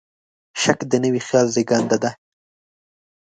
[0.61, 2.11] شک د نوي خیال زېږنده دی.